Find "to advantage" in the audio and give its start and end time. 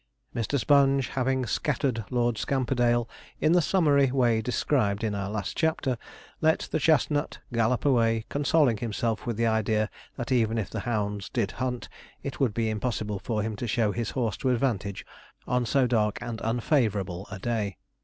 14.37-15.05